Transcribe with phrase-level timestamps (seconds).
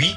[0.00, 0.16] Oui,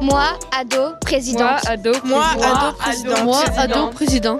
[0.00, 0.24] Moi,
[0.56, 1.60] ado, présidente.
[1.66, 2.54] ado, Moi, président.
[2.54, 3.24] ado, président.
[3.24, 3.62] Moi, Président.
[3.62, 4.38] ado, président.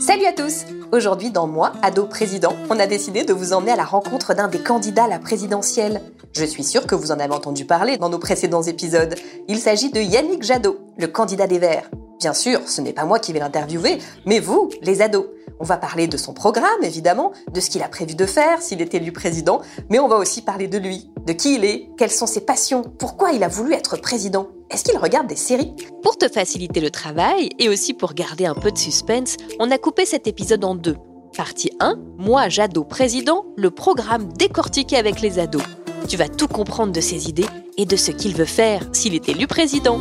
[0.00, 3.76] Salut à tous Aujourd'hui, dans Moi, ado président, on a décidé de vous emmener à
[3.76, 6.02] la rencontre d'un des candidats à la présidentielle.
[6.34, 9.14] Je suis sûre que vous en avez entendu parler dans nos précédents épisodes.
[9.48, 11.88] Il s'agit de Yannick Jadot, le candidat des Verts.
[12.20, 15.26] Bien sûr, ce n'est pas moi qui vais l'interviewer, mais vous, les ados.
[15.62, 18.82] On va parler de son programme, évidemment, de ce qu'il a prévu de faire s'il
[18.82, 19.60] est élu président,
[19.90, 22.82] mais on va aussi parler de lui, de qui il est, quelles sont ses passions,
[22.82, 24.48] pourquoi il a voulu être président.
[24.70, 25.72] Est-ce qu'il regarde des séries?
[26.02, 29.78] Pour te faciliter le travail et aussi pour garder un peu de suspense, on a
[29.78, 30.96] coupé cet épisode en deux.
[31.36, 35.62] Partie 1, moi, Jadot président, le programme décortiqué avec les ados.
[36.08, 37.46] Tu vas tout comprendre de ses idées
[37.78, 40.00] et de ce qu'il veut faire s'il est élu président.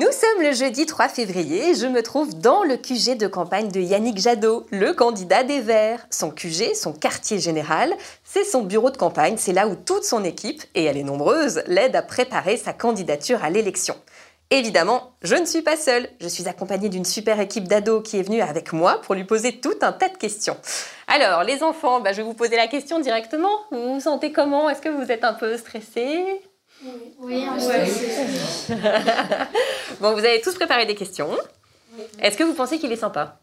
[0.00, 3.68] Nous sommes le jeudi 3 février et je me trouve dans le QG de campagne
[3.68, 6.06] de Yannick Jadot, le candidat des Verts.
[6.08, 10.24] Son QG, son quartier général, c'est son bureau de campagne, c'est là où toute son
[10.24, 13.94] équipe, et elle est nombreuse, l'aide à préparer sa candidature à l'élection.
[14.48, 18.22] Évidemment, je ne suis pas seule, je suis accompagnée d'une super équipe d'ados qui est
[18.22, 20.56] venue avec moi pour lui poser tout un tas de questions.
[21.08, 23.52] Alors, les enfants, bah, je vais vous poser la question directement.
[23.70, 24.70] Vous vous sentez comment?
[24.70, 26.40] Est-ce que vous êtes un peu stressés
[27.20, 27.46] Oui,
[30.00, 31.28] Bon, vous avez tous préparé des questions.
[32.20, 33.36] Est-ce que vous pensez qu'il est sympa?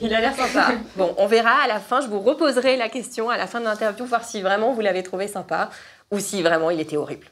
[0.00, 0.72] Il a l'air sympa.
[0.96, 3.64] Bon, on verra à la fin, je vous reposerai la question à la fin de
[3.64, 5.70] l'interview, voir si vraiment vous l'avez trouvé sympa
[6.10, 7.28] ou si vraiment il était horrible.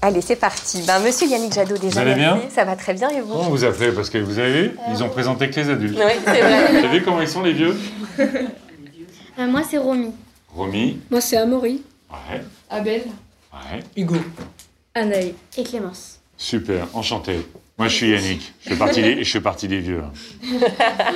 [0.00, 0.82] Allez, c'est parti.
[0.86, 2.40] Ben, monsieur Yannick Jadot, déjà, Vous allez bien?
[2.54, 3.32] Ça va très bien et vous?
[3.32, 5.98] Comment vous appelez Parce que vous avez vu, ils ont présenté que les adultes.
[6.02, 6.68] Oui, c'est vrai.
[6.70, 7.76] Vous avez vu comment ils sont les vieux?
[8.20, 10.14] Euh, moi, c'est Romy.
[10.54, 10.98] Romy.
[11.10, 11.82] Moi, c'est Amaury.
[12.10, 12.40] Ouais.
[12.70, 13.02] Abel.
[13.52, 13.80] Ouais.
[13.96, 14.16] Hugo.
[14.94, 15.34] Anaï.
[15.56, 16.18] Et Clémence.
[16.36, 17.46] Super, enchanté.
[17.76, 18.52] Moi je suis Yannick.
[18.60, 19.98] Je fais partie des, je fais partie des vieux.
[20.00, 20.10] là.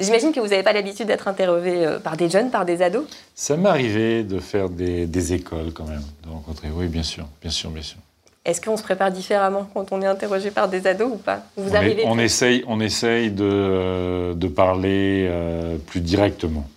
[0.00, 3.06] J'imagine que vous n'avez pas l'habitude d'être interrogé euh, par des jeunes, par des ados.
[3.34, 6.68] Ça m'est arrivé de faire des, des écoles quand même, de rencontrer.
[6.74, 7.96] Oui, bien sûr, bien sûr, bien sûr.
[8.44, 11.42] Est-ce qu'on se prépare différemment quand on est interrogé par des ados ou pas?
[11.56, 16.68] Vous on, est- on essaye, on essaye de, euh, de parler euh, plus directement.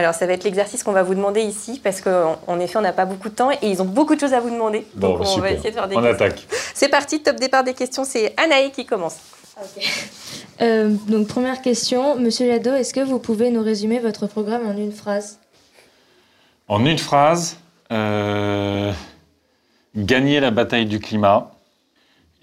[0.00, 2.80] Alors, ça va être l'exercice qu'on va vous demander ici, parce qu'en en effet, on
[2.80, 4.86] n'a pas beaucoup de temps et ils ont beaucoup de choses à vous demander.
[4.94, 5.42] Bon, donc, on super.
[5.42, 6.24] va essayer de faire des on questions.
[6.24, 6.46] attaque.
[6.72, 9.16] C'est parti, top départ des questions, c'est Anaï qui commence.
[10.62, 12.16] Euh, donc, première question.
[12.16, 15.38] Monsieur Jadot, est-ce que vous pouvez nous résumer votre programme en une phrase?
[16.68, 17.56] En une phrase,
[17.90, 18.92] euh,
[19.96, 21.52] gagner la bataille du climat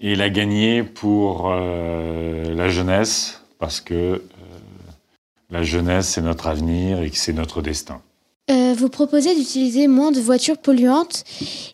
[0.00, 4.20] et la gagner pour euh, la jeunesse, parce que euh,
[5.50, 8.00] la jeunesse, c'est notre avenir et que c'est notre destin.
[8.50, 11.24] Euh, vous proposez d'utiliser moins de voitures polluantes.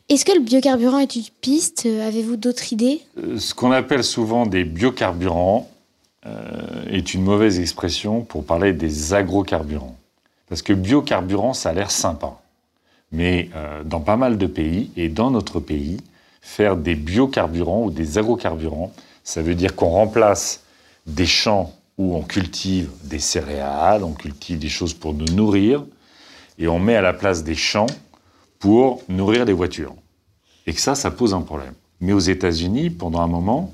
[0.08, 1.86] Est-ce que le biocarburant est une piste?
[1.86, 3.00] Euh, Avez-vous d'autres idées?
[3.18, 5.70] Euh, Ce qu'on appelle souvent des biocarburants
[6.26, 9.96] euh, est une mauvaise expression pour parler des agrocarburants.
[10.48, 12.40] Parce que biocarburant, ça a l'air sympa.
[13.12, 13.48] Mais
[13.84, 15.98] dans pas mal de pays, et dans notre pays,
[16.40, 18.92] faire des biocarburants ou des agrocarburants,
[19.22, 20.64] ça veut dire qu'on remplace
[21.06, 25.84] des champs où on cultive des céréales, on cultive des choses pour nous nourrir,
[26.58, 27.86] et on met à la place des champs
[28.58, 29.94] pour nourrir les voitures.
[30.66, 31.74] Et que ça, ça pose un problème.
[32.00, 33.72] Mais aux États-Unis, pendant un moment,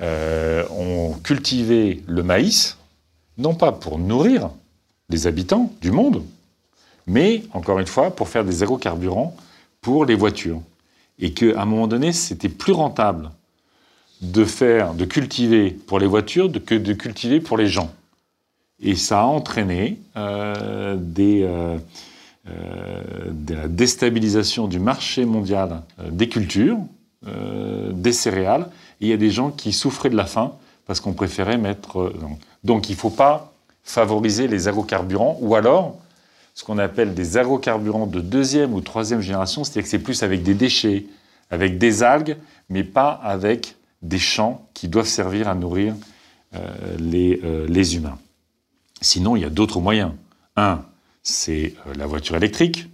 [0.00, 2.76] euh, on cultivait le maïs,
[3.38, 4.50] non pas pour nourrir
[5.08, 6.24] les habitants du monde,
[7.06, 9.34] mais, encore une fois, pour faire des agrocarburants
[9.80, 10.60] pour les voitures.
[11.18, 13.30] Et qu'à un moment donné, c'était plus rentable
[14.20, 17.90] de faire, de cultiver pour les voitures que de cultiver pour les gens.
[18.82, 21.78] Et ça a entraîné euh, des, euh,
[22.48, 26.78] euh, de la déstabilisation du marché mondial des cultures,
[27.92, 28.70] des céréales.
[29.00, 30.52] Il y a des gens qui souffraient de la faim
[30.86, 32.12] parce qu'on préférait mettre.
[32.18, 33.52] donc, donc il ne faut pas
[33.84, 35.96] favoriser les agrocarburants, ou alors
[36.54, 40.42] ce qu'on appelle des agrocarburants de deuxième ou troisième génération, c'est-à-dire que c'est plus avec
[40.42, 41.04] des déchets,
[41.50, 42.36] avec des algues,
[42.70, 45.94] mais pas avec des champs qui doivent servir à nourrir
[46.54, 48.18] euh, les, euh, les humains.
[49.00, 50.12] Sinon, il y a d'autres moyens.
[50.56, 50.82] Un,
[51.22, 52.88] c'est euh, la voiture électrique,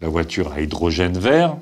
[0.00, 1.56] la voiture à hydrogène vert,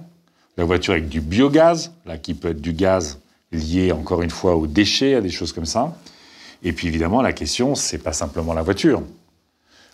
[0.57, 3.21] la voiture avec du biogaz, là qui peut être du gaz
[3.51, 5.97] lié encore une fois aux déchets, à des choses comme ça.
[6.63, 9.03] Et puis évidemment, la question, c'est pas simplement la voiture.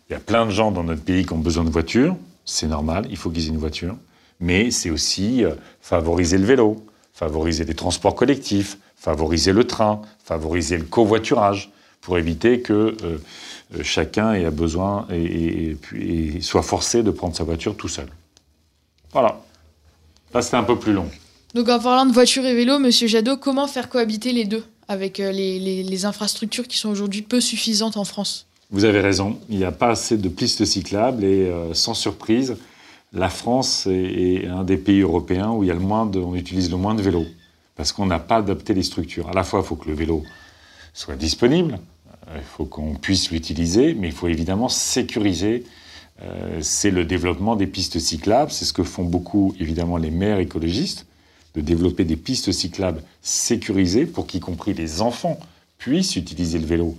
[0.08, 2.68] Il y a plein de gens dans notre pays qui ont besoin de voiture, c'est
[2.68, 3.96] normal, il faut qu'ils aient une voiture.
[4.40, 5.42] Mais c'est aussi
[5.80, 6.86] favoriser le vélo,
[7.22, 11.70] favoriser les transports collectifs, favoriser le train, favoriser le covoiturage,
[12.00, 13.18] pour éviter que euh,
[13.74, 17.76] euh, chacun ait besoin et, et- et puis- et soit forcé de prendre sa voiture
[17.76, 18.06] tout seul.
[19.12, 19.40] Voilà.
[20.32, 21.08] Là, c'était un peu plus long.
[21.54, 25.18] Donc en parlant de voiture et vélo, Monsieur Jadot, comment faire cohabiter les deux avec
[25.18, 28.46] euh, les, les- les infrastructures qui sont aujourd'hui peu suffisantes en France?
[28.70, 32.56] Vous avez raison, il n'y a pas assez de pistes cyclables et euh, sans surprise,
[33.12, 36.34] la France est, un des pays européens où il y a le moins de, on
[36.34, 37.26] utilise le moins de vélos
[37.76, 39.28] parce qu'on n'a pas adapté les structures.
[39.28, 40.24] À la fois, il faut que le vélo
[40.92, 41.78] soit disponible,
[42.28, 45.64] euh, il faut qu'on puisse l'utiliser, mais il faut évidemment sécuriser.
[46.22, 50.40] Euh, c'est le développement des pistes cyclables, c'est ce que font beaucoup évidemment les maires
[50.40, 51.06] écologistes,
[51.54, 55.38] de développer des pistes cyclables sécurisées pour qu'y compris les enfants
[55.78, 56.98] puissent utiliser le vélo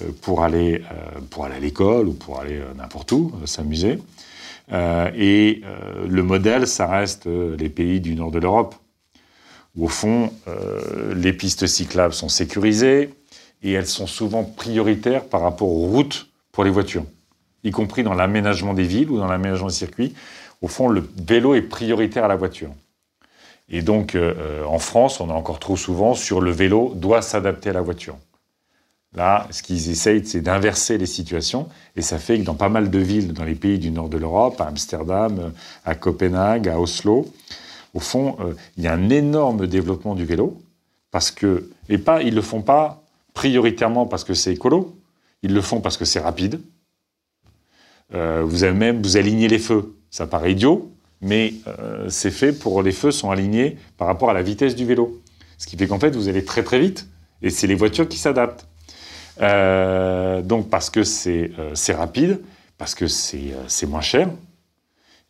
[0.00, 0.82] euh, pour aller,
[1.30, 3.98] pour aller à l'école ou pour aller n'importe où, s'amuser.
[4.72, 8.74] Euh, et euh, le modèle, ça reste euh, les pays du nord de l'Europe,
[9.76, 10.30] où au fond,
[11.16, 13.14] les pistes cyclables sont sécurisées
[13.62, 17.06] et elles sont souvent prioritaires par rapport aux routes pour les voitures,
[17.64, 20.14] y compris dans l'aménagement des villes ou dans l'aménagement des circuits.
[20.60, 22.68] Au fond, le vélo est prioritaire à la voiture.
[23.70, 24.14] Et donc,
[24.68, 28.18] en France, on a encore trop souvent sur le vélo doit s'adapter à la voiture.
[29.14, 31.68] Là, ce qu'ils essayent, c'est d'inverser les situations.
[31.96, 34.16] Et ça fait que dans pas mal de villes, dans les pays du nord de
[34.16, 35.50] l'Europe, à Amsterdam, euh,
[35.84, 37.30] à Copenhague, à Oslo,
[37.92, 40.58] au fond, euh, il y a un énorme développement du vélo.
[41.10, 43.02] Parce que, et pas, ils le font pas
[43.34, 44.96] prioritairement parce que c'est écolo.
[45.42, 46.60] Ils le font parce que c'est rapide.
[48.14, 49.94] Euh, vous avez même, vous alignez les feux.
[50.10, 51.54] Ça paraît idiot, mais
[52.08, 55.22] c'est fait pour les feux sont alignés par rapport à la vitesse du vélo.
[55.56, 57.08] Ce qui fait qu'en fait, vous allez très très vite.
[57.40, 58.66] Et c'est les voitures qui s'adaptent.
[59.42, 62.40] Euh, donc parce que c'est euh, rapide,
[62.78, 64.28] parce que c'est euh, c'est moins cher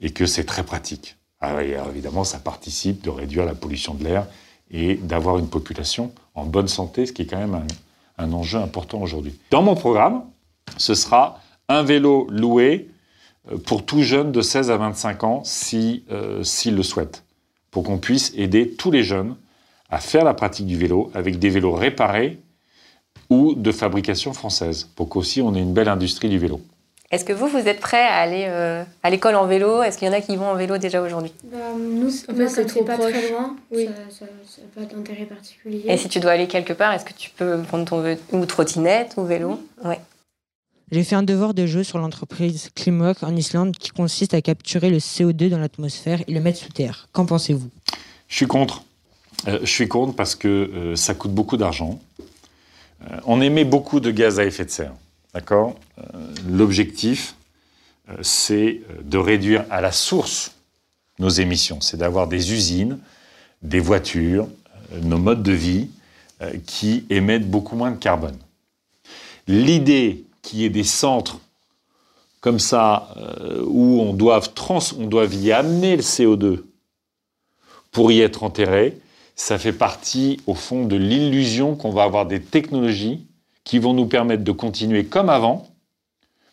[0.00, 1.16] et que c'est très pratique.
[1.40, 4.26] Ah, alors, évidemment, ça participe de réduire la pollution de l'air
[4.70, 7.66] et d'avoir une population en bonne santé, ce qui est quand même
[8.18, 9.38] un, enjeu important aujourd'hui.
[9.50, 10.22] Dans mon programme,
[10.76, 12.88] ce sera un vélo loué
[13.66, 17.24] pour tout jeune de 16 à 25 ans si, euh, s'il le souhaite,
[17.70, 19.36] pour qu'on puisse aider tous les jeunes
[19.90, 22.38] à faire la pratique du vélo avec des vélos réparés
[23.32, 26.61] ou de fabrication française, pour qu'aussi on ait une belle industrie du vélo.
[27.11, 29.82] Est-ce que vous, vous êtes prêt à aller euh, à l'école en vélo?
[29.82, 31.32] Est-ce qu'il y en a qui vont en vélo déjà aujourd'hui?
[31.44, 33.12] Bah, nous, En moi, fait, c'est trop pas proche.
[33.12, 33.55] très loin.
[33.70, 33.87] Oui.
[34.11, 35.82] Ça n'a pas d'intérêt particulier.
[35.88, 39.14] Et si tu dois aller quelque part, est-ce que tu peux prendre ton ou trottinette
[39.19, 39.61] ou vélo?
[39.84, 40.00] Ouais.
[40.90, 44.88] J'ai fait un devoir de jeu sur l'entreprise Climrock en Islande qui consiste à capturer
[44.90, 47.08] le CO2 dans l'atmosphère et le mettre sous terre.
[47.12, 47.69] Qu'en pensez-vous?
[48.29, 48.84] Je suis contre.
[49.49, 51.99] Euh, je suis contre parce que euh, ça coûte beaucoup d'argent.
[53.10, 54.94] Euh, on émet beaucoup de gaz à effet de serre.
[55.34, 55.70] Euh,
[56.48, 57.36] L'objectif,
[58.08, 60.53] euh, c'est de réduire à la source
[61.19, 61.81] nos émissions.
[61.81, 62.98] C'est d'avoir des usines,
[63.62, 64.48] des voitures,
[65.03, 65.88] nos modes de vie
[66.67, 68.36] qui émettent beaucoup moins de carbone.
[69.46, 71.38] L'idée qu'il y ait des centres
[72.41, 73.15] comme ça
[73.65, 76.65] où on doit, trans, on doit y amener le CO2
[77.93, 78.98] pour y être enterré,
[79.34, 83.27] ça fait partie, au fond, de l'illusion qu'on va avoir des technologies
[83.65, 85.69] qui vont nous permettre de continuer comme avant,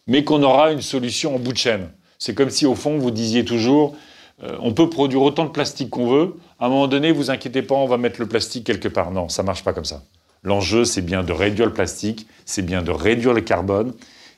[0.07, 1.89] mais qu'on aura une solution en bout de chaîne.
[2.17, 3.95] C'est comme si, au fond, vous disiez toujours,
[4.43, 7.61] euh, on peut produire autant de plastique qu'on veut, à un moment donné, vous inquiétez
[7.61, 9.11] pas, on va mettre le plastique quelque part.
[9.11, 10.03] Non, ça marche pas comme ça.
[10.43, 13.93] L'enjeu, c'est bien de réduire le plastique, c'est bien de réduire le carbone,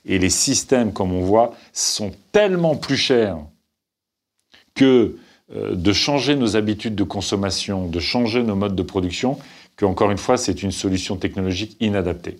[0.05, 3.37] et les systèmes, comme on voit, sont tellement plus chers
[4.73, 5.17] que
[5.53, 9.37] de changer nos habitudes de consommation, de changer nos modes de production,
[9.75, 12.37] qu'encore une fois, c'est une solution technologique inadaptée.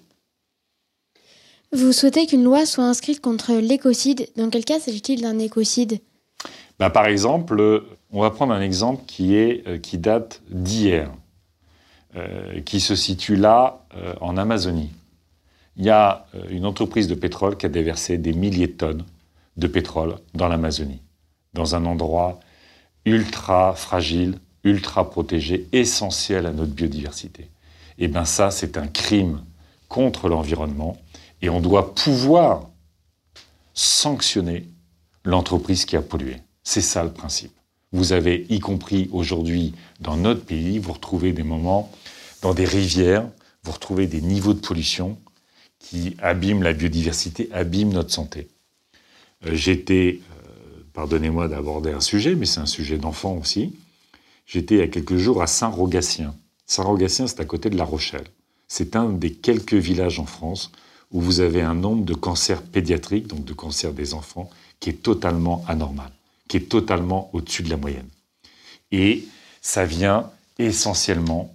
[1.74, 4.28] Vous souhaitez qu'une loi soit inscrite contre l'écocide.
[4.36, 6.00] Dans quel cas s'agit-il d'un écocide?
[6.80, 11.12] Bah, par exemple, euh, on va prendre un exemple qui, est, euh, qui date d'hier,
[12.18, 14.90] euh, qui se situe là, euh, en Amazonie.
[15.78, 19.06] Il y a euh, une entreprise de pétrole qui a déversé des milliers de tonnes
[19.56, 21.02] de pétrole dans l'Amazonie,
[21.54, 22.40] dans un endroit
[23.06, 27.50] ultra fragile, ultra protégé, essentiel à notre biodiversité.
[27.98, 29.44] eh bien ça, c'est un crime
[29.88, 30.98] contre l'environnement
[31.42, 32.70] et on doit pouvoir
[33.74, 34.68] sanctionner
[35.24, 36.38] l'entreprise qui a pollué.
[36.64, 37.52] C'est ça le principe.
[37.92, 41.92] Vous avez, y compris aujourd'hui dans notre pays, vous retrouvez des moments
[42.42, 43.28] dans des rivières,
[43.64, 45.18] vous retrouvez des niveaux de pollution
[45.80, 48.48] qui abîment la biodiversité, abîment notre santé.
[49.46, 50.41] Euh, J'étais, euh,
[50.94, 53.74] pardonnez-moi d'aborder un sujet, mais c'est un sujet d'enfant aussi.
[54.46, 56.36] J'étais il y a quelques jours à Saint-Rogatien.
[56.66, 58.28] Saint-Rogatien, c'est à côté de La Rochelle.
[58.68, 60.72] C'est un des quelques villages en France
[61.12, 65.02] où vous avez un nombre de cancers pédiatriques, donc de cancers des enfants, qui est
[65.04, 66.12] totalement anormal,
[66.48, 68.08] qui est totalement au-dessus de la moyenne.
[68.92, 69.26] Et
[69.62, 71.54] ça vient essentiellement,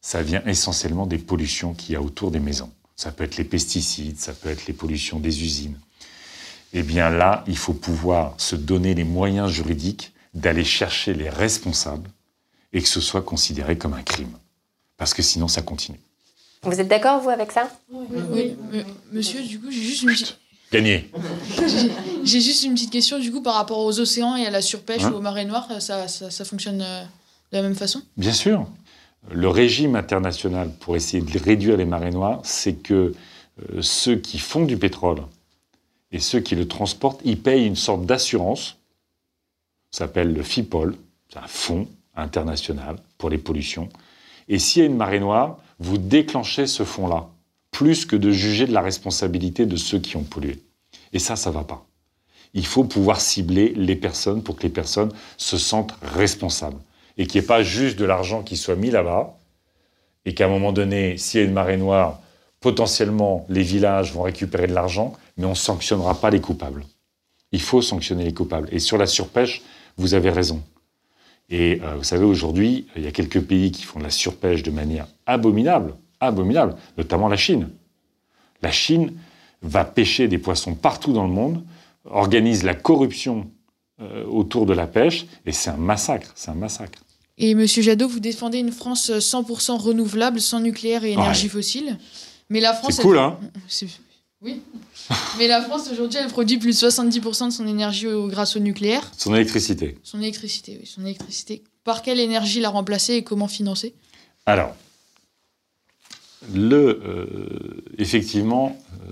[0.00, 2.70] ça vient essentiellement des pollutions qu'il y a autour des maisons.
[2.96, 5.78] Ça peut être les pesticides, ça peut être les pollutions des usines.
[6.76, 12.10] Eh bien là, il faut pouvoir se donner les moyens juridiques d'aller chercher les responsables
[12.72, 14.36] et que ce soit considéré comme un crime.
[14.96, 16.00] Parce que sinon, ça continue.
[16.64, 17.70] Vous êtes d'accord, vous, avec ça?
[17.92, 18.56] Oui,
[19.12, 20.38] monsieur, du coup, j'ai juste une petite...
[20.72, 21.08] Gagné.
[22.24, 25.04] J'ai- juste une petite question, du coup, par rapport aux océans et à la surpêche
[25.04, 27.02] Hein ou aux marées noires, ça, ça, ça fonctionne euh,
[27.52, 28.02] de la même façon?
[28.16, 28.66] Bien sûr.
[29.30, 33.12] Le régime international pour essayer de réduire les marées noires, c'est que
[33.72, 35.20] euh, ceux qui font du pétrole
[36.14, 38.78] et ceux qui le transportent, ils payent une sorte d'assurance.
[39.90, 40.94] Ça s'appelle le FIPOL,
[41.28, 43.88] c'est un fonds international pour les pollutions.
[44.46, 47.26] Et s'il y a une marée noire, vous déclenchez ce fonds-là,
[47.72, 50.62] plus que de juger de la responsabilité de ceux qui ont pollué.
[51.12, 51.84] Et ça, ça va pas.
[52.54, 56.78] Il faut pouvoir cibler les personnes pour que les personnes se sentent responsables
[57.18, 59.36] et qu'il n'y ait pas juste de l'argent qui soit mis là-bas,
[60.24, 62.20] et qu'à un moment donné, s'il y a une marée noire,
[62.60, 66.84] potentiellement les villages vont récupérer de l'argent, mais on ne sanctionnera pas les coupables.
[67.52, 68.68] Il faut sanctionner les coupables.
[68.72, 69.62] Et sur la surpêche,
[69.96, 70.62] vous avez raison.
[71.50, 74.62] Et euh, vous savez, aujourd'hui, il y a quelques pays qui font de la surpêche
[74.62, 77.68] de manière abominable, abominable, notamment la Chine.
[78.62, 79.12] La Chine
[79.62, 81.62] va pêcher des poissons partout dans le monde,
[82.04, 83.50] organise la corruption
[84.00, 87.00] euh, autour de la pêche, et c'est un massacre, c'est un massacre.
[87.38, 91.52] Et Monsieur Jadot, vous défendez une France 100% renouvelable, sans nucléaire et énergie Ouais.
[91.52, 91.98] fossile.
[92.48, 92.94] Mais la France.
[92.94, 93.38] C'est cool, elle- hein
[94.44, 94.60] Oui.
[95.38, 99.10] Mais la France, aujourd'hui, elle produit plus de 70% de son énergie grâce au nucléaire.
[99.16, 99.98] Son électricité.
[100.02, 101.64] Son électricité, oui, son électricité.
[101.82, 103.94] Par quelle énergie la remplacer et comment financer?
[104.46, 104.74] Alors,
[106.52, 109.10] le, euh, effectivement, euh,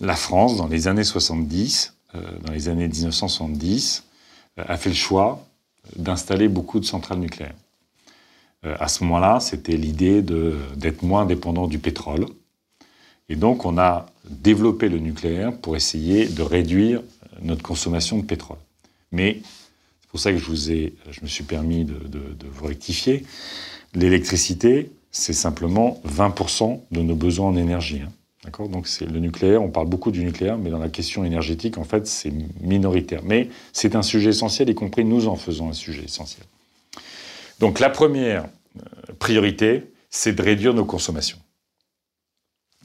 [0.00, 4.04] la France, dans les années 70, euh, dans les années 1970,
[4.58, 5.44] euh, a fait le choix
[5.96, 7.54] d'installer beaucoup de centrales nucléaires.
[8.62, 12.26] À ce moment-là, c'était l'idée d'être moins dépendant du pétrole.
[13.32, 18.24] Et donc, on a développé le nucléaire pour essayer de réduire euh, notre consommation de
[18.24, 18.58] pétrole.
[19.10, 19.40] Mais
[20.02, 21.96] c'est pour ça que je, vous ai, je me suis permis de,
[22.52, 23.24] vous rectifier.
[23.94, 28.02] L'électricité, c'est simplement 20% de nos besoins en énergie.
[28.04, 28.12] hein.
[28.44, 28.68] D'accord?
[28.68, 31.84] Donc, c'est le nucléaire, on parle beaucoup du nucléaire, mais dans la question énergétique, en
[31.84, 33.22] fait, c'est minoritaire.
[33.24, 36.44] Mais c'est un sujet essentiel, y compris nous en faisons un sujet essentiel.
[37.60, 38.44] Donc, la première
[38.76, 41.38] euh, priorité, c'est de réduire nos consommations.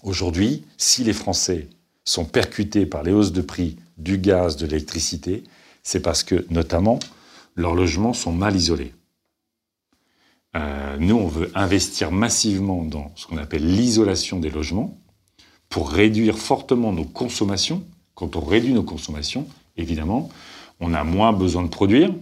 [0.04, 1.68] Aujourd'hui, si les Français
[2.06, 5.44] sont percutés par les hausses de prix du gaz, de l'électricité,
[5.84, 7.00] c'est parce que, notamment,
[7.56, 8.94] leurs logements sont mal isolés.
[10.56, 14.98] Euh, nous, on veut investir massivement dans ce qu'on appelle l'isolation des logements
[15.70, 17.84] pour réduire fortement nos consommations.
[18.16, 20.30] Quand on réduit nos consommations, évidemment,
[20.80, 22.14] on a moins besoin de produire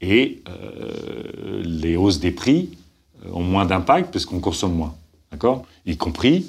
[0.00, 2.70] et euh, les hausses des prix
[3.32, 4.94] ont moins d'impact puisqu'on consomme moins.
[5.30, 5.64] D'accord?
[5.86, 6.46] Y compris,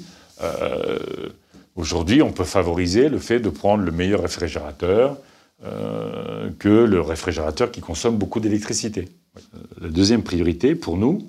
[1.74, 5.18] aujourd'hui, on peut favoriser le fait de prendre le meilleur réfrigérateur
[5.64, 9.08] euh, que le réfrigérateur qui consomme beaucoup d'électricité.
[9.36, 11.26] Euh, La deuxième priorité pour nous,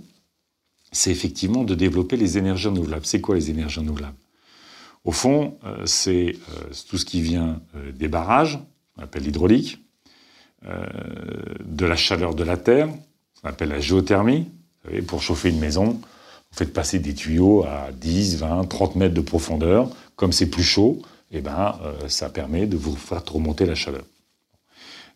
[0.91, 3.05] c'est effectivement de développer les énergies renouvelables.
[3.05, 4.17] C'est quoi les énergies renouvelables?
[5.05, 8.59] Au fond, euh, c'est euh, tout ce qui vient euh, des barrages,
[8.97, 9.79] on appelle l'hydraulique,
[10.65, 10.85] euh,
[11.63, 12.89] de la chaleur de la terre,
[13.43, 14.47] on appelle la géothermie.
[15.05, 15.99] Pour chauffer une maison,
[16.51, 19.89] vous faites passer des tuyaux à 10, 20, 30 mètres de profondeur.
[20.16, 21.01] Comme c'est plus chaud,
[21.32, 24.04] eh ben, euh, ça permet de vous faire remonter la chaleur.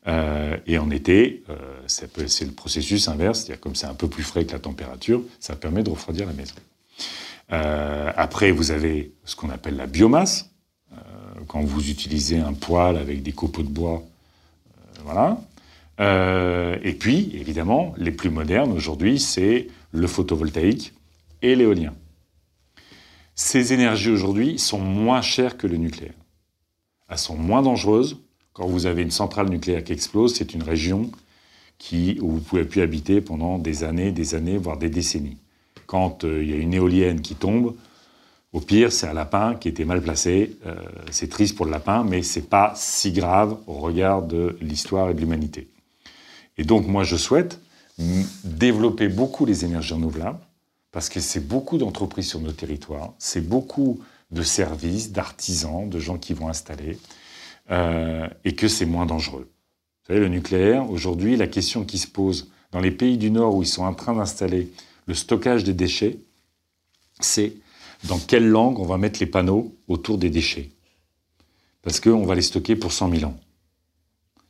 [0.07, 1.55] Euh, et en été, euh,
[1.87, 5.55] c'est le processus inverse, c'est-à-dire comme c'est un peu plus frais que la température, ça
[5.55, 6.55] permet de refroidir la maison.
[7.53, 10.51] Après, vous avez ce qu'on appelle la biomasse.
[11.47, 14.03] Quand vous utilisez un poêle avec des copeaux de bois,
[15.03, 15.37] voilà.
[16.81, 20.93] Et puis, évidemment, les plus modernes aujourd'hui, c'est le photovoltaïque
[21.41, 21.93] et l'éolien.
[23.35, 26.13] Ces énergies aujourd'hui sont moins chères que le nucléaire.
[27.09, 28.17] Elles sont moins dangereuses.
[28.53, 31.09] Quand vous avez une centrale nucléaire qui explose, c'est une région
[31.77, 35.37] qui, où vous pouvez plus habiter pendant des années, des années, voire des décennies.
[35.87, 37.75] Quand euh, il y a une éolienne qui tombe,
[38.53, 40.57] au pire, c'est un lapin qui était mal placé.
[40.65, 40.75] Euh,
[41.09, 45.13] c'est triste pour le lapin, mais c'est pas si grave au regard de l'histoire et
[45.13, 45.69] de l'humanité.
[46.57, 47.59] Et donc, moi, je souhaite
[48.43, 50.39] développer beaucoup les énergies renouvelables,
[50.91, 53.99] parce que c'est beaucoup d'entreprises sur nos territoires, c'est beaucoup
[54.31, 56.97] de services, d'artisans, de gens qui vont installer,
[57.69, 59.49] euh, et que c'est moins dangereux.
[60.01, 63.55] Vous savez, le nucléaire, aujourd'hui, la question qui se pose dans les pays du Nord
[63.55, 64.71] où ils sont en train d'installer
[65.07, 66.19] le stockage des déchets,
[67.19, 67.53] c'est
[68.05, 70.69] dans quelle langue on va mettre les panneaux autour des déchets.
[71.81, 73.37] Parce qu'on va les stocker pour 100 000 ans.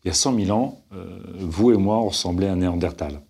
[0.04, 3.22] Il y a 100 000 ans, euh, vous et moi, on ressemblait à Néandertal.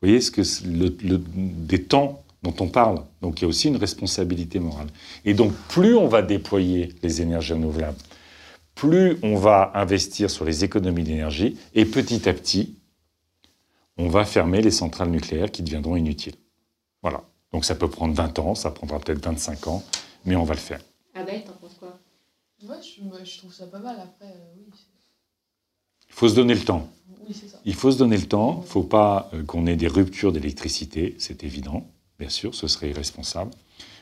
[0.00, 3.04] Vous voyez ce que le, des temps dont on parle.
[3.20, 4.88] Donc il y a aussi une responsabilité morale.
[5.24, 7.98] Et donc plus on va déployer les énergies renouvelables,
[8.74, 12.76] plus on va investir sur les économies d'énergie, et petit à petit,
[13.98, 16.36] on va fermer les centrales nucléaires qui deviendront inutiles.
[17.02, 17.22] Voilà.
[17.52, 19.82] Donc ça peut prendre 20 ans, ça prendra peut-être 25 ans,
[20.24, 20.80] mais on va le faire.
[21.14, 21.98] Abel, t'en penses quoi?
[22.62, 22.76] Moi,
[23.24, 23.96] je, trouve ça pas mal.
[24.00, 24.66] Après, euh, oui.
[26.08, 26.88] Il faut se donner le temps.
[27.64, 28.58] Il faut se donner le temps.
[28.62, 31.86] Il ne faut pas euh, qu'on ait des ruptures d'électricité, c'est évident.
[32.18, 33.50] Bien sûr, ce serait irresponsable.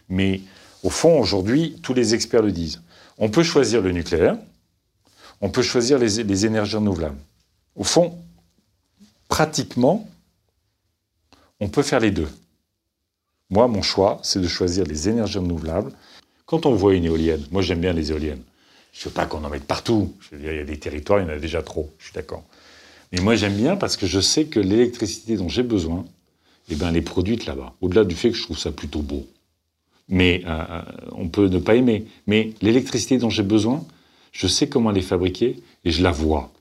[0.08, 0.40] Mais
[0.82, 2.82] au fond, aujourd'hui, tous les experts le disent.
[3.18, 4.38] On peut choisir le nucléaire,
[5.40, 7.18] on peut choisir les, énergies renouvelables.
[7.76, 8.18] Au fond,
[9.28, 10.08] pratiquement,
[11.60, 12.28] on peut faire les deux.
[13.50, 15.92] Moi, mon choix, c'est de choisir les énergies renouvelables.
[16.46, 18.42] Quand on voit une éolienne, moi j'aime bien les éoliennes.
[18.92, 20.14] Je ne veux pas qu'on en mette partout.
[20.32, 21.92] Il y a des territoires, il y en a déjà trop.
[21.98, 22.44] Je suis d'accord.
[23.12, 26.04] Mais moi j'aime bien parce que je sais que l'électricité dont j'ai besoin,
[26.70, 27.74] eh ben, elle est produite là-bas.
[27.80, 29.26] Au-delà du fait que je trouve ça plutôt beau.
[30.08, 32.06] Mais euh, euh, on peut ne pas aimer.
[32.26, 33.84] Mais l'électricité dont j'ai besoin,
[34.32, 36.52] je sais comment elle est fabriquée et je la vois.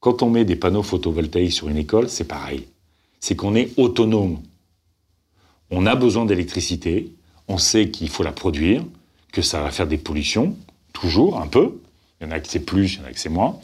[0.00, 2.66] Quand on met des panneaux photovoltaïques sur une école, c'est pareil.
[3.20, 4.38] C'est qu'on est autonome
[5.70, 7.12] on a besoin d'électricité,
[7.48, 8.84] on sait qu'il faut la produire,
[9.32, 10.56] que ça va faire des pollutions,
[10.92, 11.80] toujours un peu.
[12.20, 13.58] Il y en a que c'est plus, il y en a que c'est moins.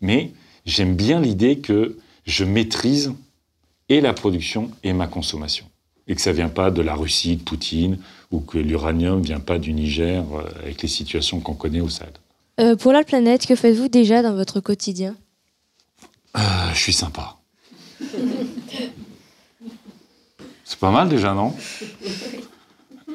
[0.00, 0.30] Mais
[0.68, 3.12] j'aime bien l'idée que je maîtrise
[3.88, 5.64] et la production et ma consommation.
[6.06, 7.98] Et que ça ne vient pas de la Russie, de Poutine,
[8.30, 11.88] ou que l'uranium ne vient pas du Niger euh, avec les situations qu'on connaît au
[11.88, 12.12] Sahel.
[12.60, 15.16] Euh, pour la planète, que faites-vous déjà dans votre quotidien?
[16.36, 16.40] Euh,
[16.74, 17.36] Je suis sympa.
[20.64, 21.54] C'est pas mal déjà, non?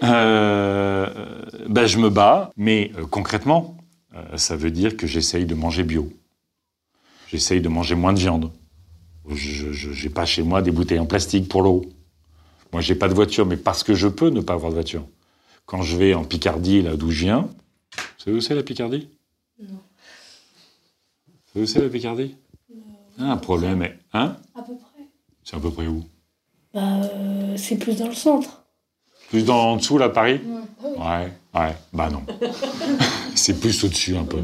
[0.01, 1.07] Euh,
[1.69, 3.77] ben, Je me bats, mais concrètement,
[4.35, 6.11] ça veut dire que j'essaye de manger bio.
[7.33, 8.51] J'essaye de manger moins de viande.
[9.27, 11.81] Je n'ai pas chez moi des bouteilles en plastique pour l'eau.
[12.71, 15.03] Moi, j'ai pas de voiture, mais parce que je peux ne pas avoir de voiture.
[15.65, 17.41] Quand je vais en Picardie, là d'où je viens,
[17.97, 19.09] vous savez où c'est la Picardie?
[19.59, 19.79] Non.
[21.27, 22.35] Vous savez où c'est la Picardie?
[23.17, 23.81] Ah, Un problème.
[24.13, 24.37] Hein?
[24.53, 25.07] À peu près.
[25.43, 26.03] C'est à peu près où?
[26.71, 28.62] Bah, euh, c'est plus dans le centre.
[29.29, 30.41] Plus dans, en dessous, là, Paris
[30.83, 32.23] Ouais, ouais, bah non.
[33.35, 34.39] c'est plus au-dessus, un peu.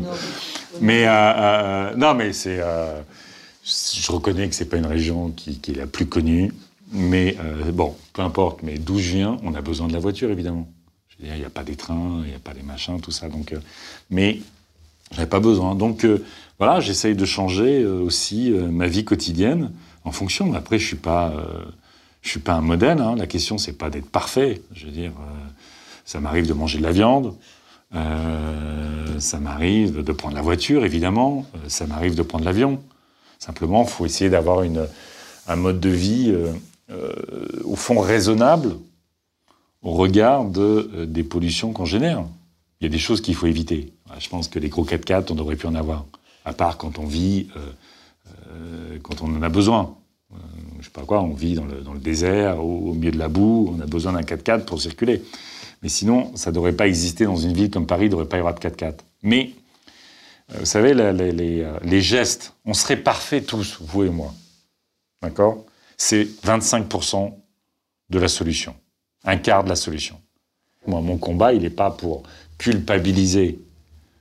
[0.81, 2.59] Mais, euh, euh, non, mais c'est.
[3.63, 6.51] je reconnais que c'est pas une région qui, est la plus connue.
[6.91, 7.37] Mais
[7.71, 8.63] bon, peu importe.
[8.63, 10.67] Mais d'où je viens, on a besoin de la voiture, évidemment.
[11.21, 13.29] il n'y a pas des trains, il n'y a pas des machins, tout ça.
[13.29, 13.53] Donc,
[14.09, 14.39] mais
[15.11, 15.75] j'avais pas besoin.
[15.75, 16.07] Donc,
[16.57, 19.71] voilà, j'essaye de changer aussi ma vie quotidienne
[20.03, 20.53] en fonction.
[20.55, 21.31] Après, je suis pas
[22.21, 22.99] je suis pas un modèle.
[22.99, 23.15] Hein.
[23.15, 24.61] La question, c'est pas d'être parfait.
[24.73, 25.49] Je veux dire, euh,
[26.05, 27.35] ça m'arrive de manger de la viande.
[27.95, 31.45] Euh, ça m'arrive de prendre la voiture, évidemment.
[31.55, 32.81] Euh, ça m'arrive de prendre l'avion.
[33.39, 34.65] Simplement, il faut essayer d'avoir
[35.47, 36.35] un mode de vie,
[37.63, 38.75] au fond, raisonnable
[39.81, 42.25] au regard de, des pollutions qu'on génère.
[42.81, 43.93] Il y a des choses qu'il faut éviter.
[44.19, 46.05] Je pense que les gros 4x4, on devrait plus en avoir.
[46.43, 47.47] À part quand on vit,
[49.03, 49.95] quand on en a besoin
[50.79, 53.81] je sais pas quoi, on vit dans le, désert, au, milieu de la boue, on
[53.81, 55.23] a besoin d'un 4x4 pour circuler.
[55.81, 58.27] Mais sinon, ça ne devrait pas exister dans une ville comme Paris, il ne devrait
[58.27, 58.99] pas y avoir de 4x4.
[59.23, 59.51] Mais,
[60.51, 64.33] euh, vous savez, euh, les, gestes, on serait parfaits tous, vous et moi.
[65.21, 65.65] D'accord?
[65.97, 67.33] C'est 25%
[68.09, 68.75] de la solution,
[69.25, 70.19] un quart de la solution.
[70.87, 72.23] Moi, mon combat, il n'est pas pour
[72.57, 73.59] culpabiliser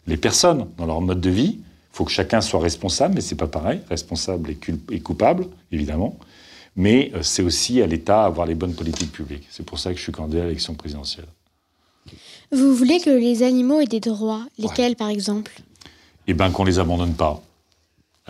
[0.07, 1.59] les personnes dans leur mode de vie.
[1.61, 3.81] Il faut que chacun soit responsable, mais c'est pas pareil.
[3.89, 4.55] Responsable
[4.91, 6.19] et coupable, évidemment
[6.79, 9.47] mais euh, c'est aussi à l'État avoir les bonnes politiques publiques.
[9.51, 11.27] C'est pour ça que je suis candidat à l'élection présidentielle.
[12.53, 15.53] Vous voulez que les animaux aient des droits, lesquels par exemple?
[16.27, 17.43] Eh bien qu'on ne les abandonne pas,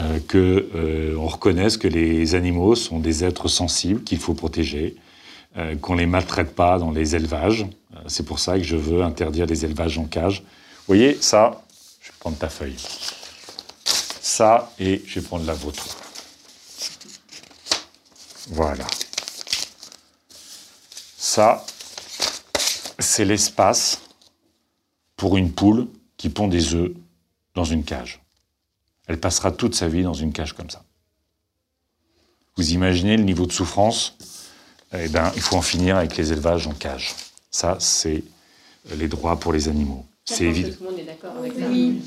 [0.01, 0.39] euh, qu'on
[0.79, 4.97] euh, reconnaisse que les animaux sont des êtres sensibles qu'il faut protéger,
[5.57, 7.67] euh, qu'on ne les maltraite pas dans les élevages.
[8.07, 10.41] c'est pour ça que je veux interdire les élevages en cage.
[10.41, 11.63] Vous voyez, ça,
[12.01, 12.77] je vais prendre ta feuille.
[13.85, 16.08] Ça, et je vais prendre la vôtre.
[18.51, 18.87] Voilà.
[21.17, 21.65] Ça,
[22.99, 24.01] c'est l'espace
[25.17, 26.93] pour une poule qui pond des œufs
[27.55, 28.21] dans une cage.
[29.07, 30.85] Elle passera toute sa vie dans une cage comme ça.
[32.57, 34.17] Vous imaginez le niveau de souffrance?
[34.93, 37.15] Eh bien, il faut en finir avec les élevages en cage.
[37.51, 38.25] Ça, c'est
[38.97, 40.07] les droits pour les animaux.
[40.25, 40.77] C'est évident.
[40.77, 41.53] Tout le monde est d'accord avec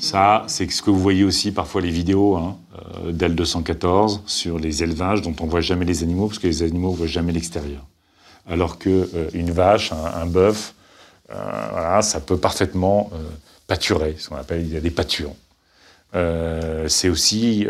[0.00, 4.82] Ça, c'est ce que vous voyez aussi parfois les vidéos hein, euh, d'L214 sur les
[4.82, 7.86] élevages dont on voit jamais les animaux parce que les animaux ne voient jamais l'extérieur.
[8.46, 10.74] Alors que euh, une vache, un, bœuf,
[11.30, 13.10] euh, ça peut parfaitement
[13.66, 15.34] pâturer, ce qu'on appelle il y a des pâtures.
[16.88, 17.66] C'est aussi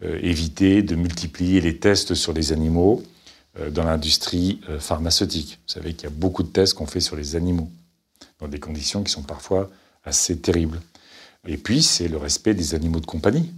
[0.00, 3.02] éviter de multiplier les tests sur les animaux
[3.72, 5.58] dans l'industrie pharmaceutique.
[5.66, 7.68] Vous savez qu'il y a beaucoup de tests qu'on fait sur les animaux,
[8.40, 9.68] dans des conditions qui sont parfois
[10.02, 10.80] assez terribles.
[11.46, 13.52] Et puis, c'est le respect des animaux de compagnie.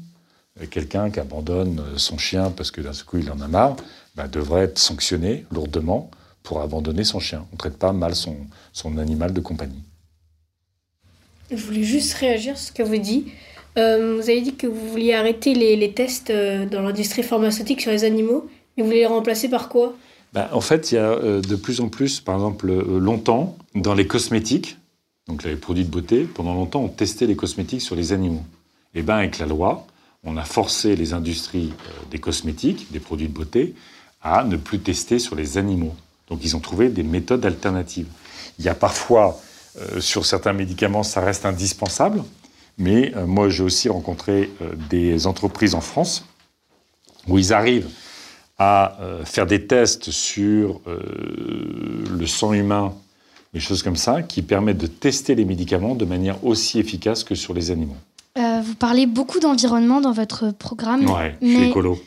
[0.70, 3.76] Quelqu'un qui abandonne son chien parce que d'un seul coup il en a marre,
[4.14, 6.10] ben, devrait être sanctionné lourdement
[6.42, 7.44] pour abandonner son chien.
[7.52, 8.36] On ne traite pas mal son,
[8.72, 9.82] son animal de compagnie.
[11.50, 13.28] Je voulais juste réagir sur ce que vous dites.
[13.76, 17.82] Euh, vous avez dit que vous vouliez arrêter les, les tests euh, dans l'industrie pharmaceutique
[17.82, 19.94] sur les animaux, mais vous voulez les remplacer par quoi?
[20.32, 23.56] Ben, en fait, il y a euh, de plus en plus, par exemple, euh, longtemps,
[23.74, 24.78] dans les cosmétiques,
[25.28, 28.44] donc les produits de beauté, pendant longtemps, on testait les cosmétiques sur les animaux.
[28.94, 29.86] Et bien, avec la loi,
[30.26, 33.74] on a forcé les industries euh, des cosmétiques, des produits de beauté,
[34.20, 35.94] à ne plus tester sur les animaux.
[36.28, 38.08] Donc, ils ont trouvé des méthodes alternatives.
[38.58, 39.40] Il y a parfois,
[39.80, 42.24] euh, sur certains médicaments, ça reste indispensable,
[42.76, 44.50] mais euh, moi, j'ai aussi rencontré
[44.90, 46.26] des entreprises en France
[47.28, 47.88] où ils arrivent
[48.58, 52.94] à faire des tests sur le sang humain,
[53.52, 57.34] des choses comme ça, qui permettent de tester les médicaments de manière aussi efficace que
[57.34, 57.98] sur les animaux.
[58.36, 61.08] Euh, vous parlez beaucoup d'environnement dans votre programme.
[61.08, 61.98] Ouais, je suis mais, écolo.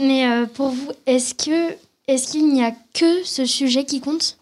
[0.00, 1.74] mais euh, pour vous, est-ce que
[2.06, 4.38] est-ce qu'il n'y a que ce sujet qui compte?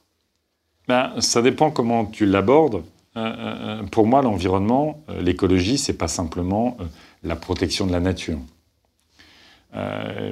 [0.87, 2.83] Ben, ça dépend comment tu l'abordes.
[3.17, 6.77] Euh, pour moi, l'environnement, l'écologie, c'est pas simplement
[7.23, 8.39] la protection de la nature.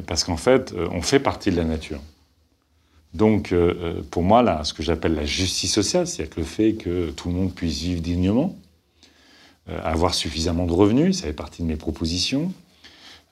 [0.07, 1.99] Parce qu'en fait, on fait partie de la nature.
[3.15, 3.53] Donc,
[4.11, 7.29] pour moi, là, ce que j'appelle la justice sociale, c'est-à-dire que le fait que tout
[7.29, 8.55] le monde puisse vivre dignement,
[9.69, 12.53] avoir suffisamment de revenus, ça fait partie de mes propositions,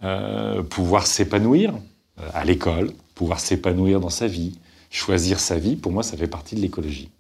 [0.03, 1.75] euh, pouvoir s'épanouir
[2.21, 4.59] euh, à l'école, pouvoir s'épanouir dans sa vie,
[4.91, 7.11] choisir sa vie, pour moi, ça fait partie de l'écologie.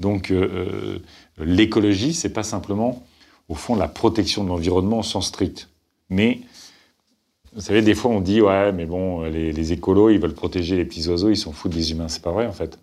[0.00, 1.00] Donc, euh,
[1.38, 3.04] euh, l'écologie, c'est pas simplement,
[3.48, 5.68] au fond, la protection de l'environnement au sens strict,
[6.10, 6.40] mais
[7.54, 10.84] vous savez, des fois, on dit ouais, mais bon, les, écolos, ils veulent protéger les
[10.84, 12.08] petits oiseaux, ils s'en foutent des humains.
[12.08, 12.78] C'est pas vrai en fait.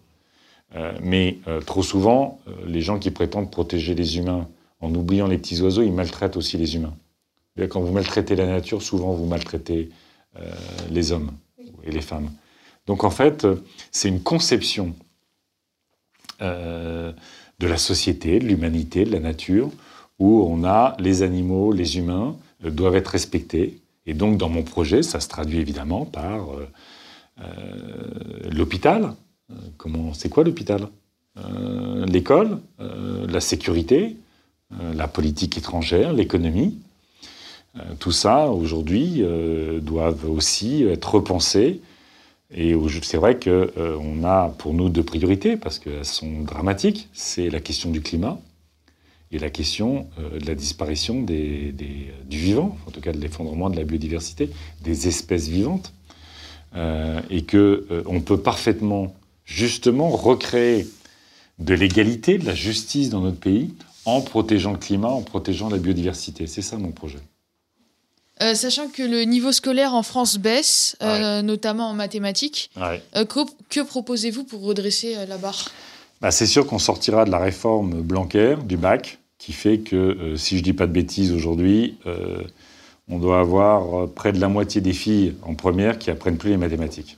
[0.76, 4.48] Euh, mais euh, trop souvent, euh, les gens qui prétendent protéger les humains
[4.82, 6.96] en oubliant les petits oiseaux, ils maltraitent aussi les humains.
[7.70, 9.90] Quand vous maltraitez la nature, souvent vous maltraitez
[10.40, 10.52] euh,
[10.90, 11.32] les hommes
[11.84, 12.32] et les femmes.
[12.88, 13.46] Donc en fait,
[13.92, 14.96] c'est une conception
[16.42, 17.12] euh,
[17.60, 19.70] de la société, de l'humanité, de la nature,
[20.18, 23.80] où on a les animaux, les humains euh, doivent être respectés.
[24.06, 26.48] Et donc dans mon projet, ça se traduit évidemment par
[28.52, 29.14] l'hôpital.
[29.78, 30.88] Comment, c'est quoi l'hôpital?
[32.08, 34.18] L'école, la sécurité,
[34.94, 36.78] la politique étrangère, l'économie.
[37.78, 41.82] Euh, tout ça, aujourd'hui, euh, doivent aussi être repensés.
[42.54, 47.08] Et c'est vrai qu'on a pour nous deux priorités, parce qu'elles sont dramatiques.
[47.14, 48.40] C'est la question du climat
[49.32, 53.78] et la question euh, de la disparition du vivant, en tout cas de l'effondrement de
[53.78, 54.50] la biodiversité,
[54.82, 55.94] des espèces vivantes.
[56.76, 60.88] Euh, et que euh, on peut parfaitement, justement, recréer
[61.60, 63.74] de l'égalité, de la justice dans notre pays
[64.06, 66.48] en protégeant le climat, en protégeant la biodiversité.
[66.48, 67.20] C'est ça mon projet.
[68.42, 73.02] Euh, sachant que le niveau scolaire en France baisse, euh, notamment en mathématiques, Ouais.
[73.16, 75.70] euh, que, que proposez-vous pour redresser la barre?
[76.22, 80.58] Bah, c'est sûr qu'on sortira de la réforme Blanquer, du bac, qui fait que, si
[80.58, 81.98] je dis pas de bêtises aujourd'hui,
[83.10, 86.58] on doit avoir près de la moitié des filles en première qui apprennent plus les
[86.58, 87.18] mathématiques.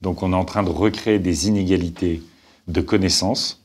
[0.00, 2.22] Donc on est en train de recréer des inégalités
[2.68, 3.60] de connaissances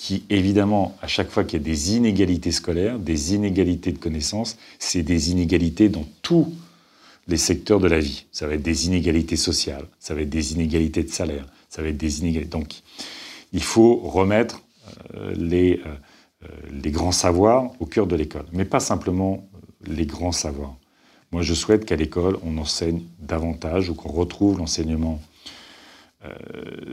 [0.00, 4.56] qui, évidemment, à chaque fois qu'il y a des inégalités scolaires, des inégalités de connaissances,
[4.78, 6.54] c'est des inégalités dans tous
[7.28, 8.24] les secteurs de la vie.
[8.32, 11.88] Ça va être des inégalités sociales, ça va être des inégalités de salaire, ça va
[11.88, 12.50] être des inégalités.
[12.50, 12.80] Donc,
[13.52, 14.62] il faut remettre
[15.16, 15.94] euh, les, euh,
[16.44, 16.48] euh,
[16.82, 19.46] les grands savoirs au cœur de l'école, mais pas simplement
[19.86, 20.76] les grands savoirs.
[21.30, 25.20] Moi, je souhaite qu'à l'école, on enseigne davantage ou qu'on retrouve l'enseignement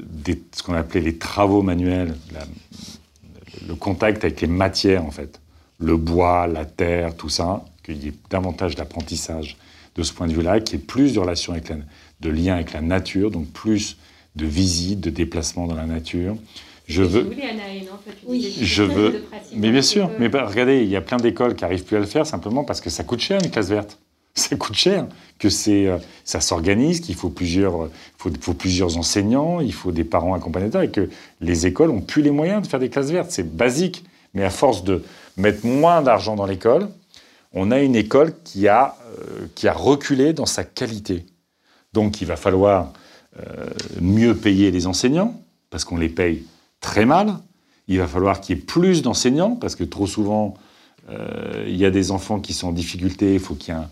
[0.09, 2.45] des, ce qu'on appelait les travaux manuels, la-
[3.67, 5.39] le contact avec les matières, en fait.
[5.79, 9.57] Le bois, la terre, tout ça, qu'il y ait davantage d'apprentissage
[9.95, 11.75] de ce point de vue-là, qu'il y ait plus de relations avec la,
[12.21, 13.97] de liens avec la nature, donc plus
[14.35, 16.35] de visites, de déplacements dans la nature,
[16.87, 17.23] Je veux.
[18.61, 19.25] Je veux.
[19.59, 20.11] Mais bien sûr.
[20.19, 22.63] Mais bah, regardez, il y a plein d'écoles qui n'arrivent plus à le faire simplement
[22.63, 23.99] parce que ça coûte cher une classe verte.
[24.49, 25.07] Ça coûte cher,
[25.39, 30.03] que c'est, euh, ça s'organise, qu'il faut plusieurs, faut, faut plusieurs enseignants, il faut des
[30.03, 31.09] parents accompagnateurs et que
[31.41, 33.31] les écoles ont plus les moyens de faire des classes vertes.
[33.31, 34.05] C'est basique.
[34.35, 35.03] Mais à force de
[35.37, 36.89] mettre moins d'argent dans l'école,
[37.51, 41.25] on a une école qui a, euh, qui a reculé dans sa qualité.
[41.93, 42.93] Donc il va falloir
[43.39, 43.65] euh,
[43.99, 46.43] mieux payer les enseignants, parce qu'on les paye
[46.79, 47.39] très mal.
[47.87, 50.53] Il va falloir qu'il y ait plus d'enseignants, parce que trop souvent,
[51.65, 53.89] il y a des enfants qui sont en difficulté, il faut qu'il y ait un,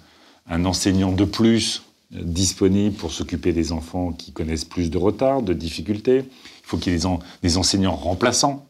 [0.48, 5.54] un enseignant de plus disponible pour s'occuper des enfants qui connaissent plus de retard, de
[5.54, 6.20] difficultés.
[6.20, 8.68] Il faut qu'il y ait des, enseignants remplaçants.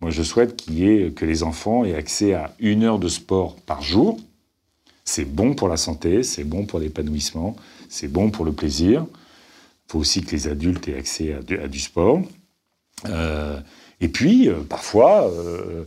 [0.00, 3.08] Moi, je souhaite qu'il y ait, que les enfants aient accès à une heure de
[3.08, 4.18] sport par jour.
[5.04, 7.56] C'est bon pour la santé, c'est bon pour l'épanouissement,
[7.88, 9.06] c'est bon pour le plaisir.
[9.88, 12.22] Il faut aussi que les adultes aient accès à, du, sport.
[13.06, 13.60] Euh,
[14.00, 15.84] et puis, euh, parfois, euh,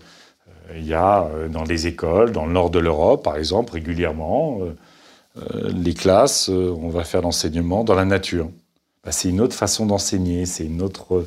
[0.75, 4.75] il y a dans les écoles, dans le nord de l'Europe, par exemple, régulièrement, euh,
[5.69, 8.49] les classes, euh, on va faire l'enseignement dans la nature.
[9.03, 11.25] Bah, c'est une autre façon d'enseigner, c'est une autre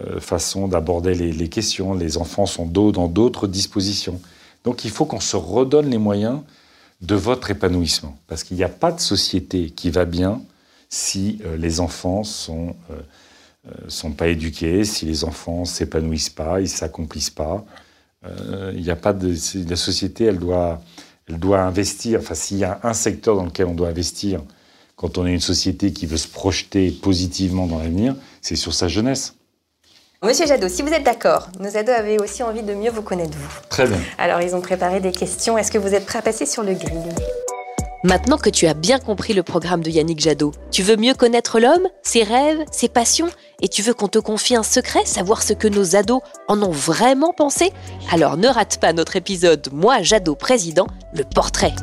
[0.00, 1.94] euh, façon d'aborder les, questions.
[1.94, 4.20] Les enfants sont dans d'autres dispositions.
[4.64, 6.40] Donc il faut qu'on se redonne les moyens
[7.00, 8.16] de votre épanouissement.
[8.26, 10.40] Parce qu'il n'y a pas de société qui va bien
[10.88, 12.76] si les enfants sont,
[13.88, 17.64] sont pas éduqués, si les enfants s'épanouissent pas, ils s'accomplissent pas.
[18.74, 19.34] Il n'y a pas de
[19.68, 20.80] la société, elle doit
[21.28, 24.40] elle doit investir, enfin s'il y a un secteur dans lequel on doit investir
[24.96, 28.88] quand on est une société qui veut se projeter positivement dans l'avenir, c'est sur sa
[28.88, 29.34] jeunesse.
[30.22, 33.36] Monsieur Jadot, si vous êtes d'accord, nos ados avaient aussi envie de mieux vous connaître
[33.36, 33.60] vous.
[33.68, 33.98] Très bien.
[34.18, 35.58] Alors ils ont préparé des questions.
[35.58, 37.12] Est-ce que vous êtes prêt à passer sur le grill?
[38.04, 41.60] Maintenant que tu as bien compris le programme de Yannick Jadot, tu veux mieux connaître
[41.60, 43.28] l'homme, ses rêves, ses passions,
[43.60, 46.72] et tu veux qu'on te confie un secret, savoir ce que nos ados en ont
[46.72, 47.70] vraiment pensé?
[48.10, 51.74] Alors ne rate pas notre épisode Moi Jadot président, le portrait.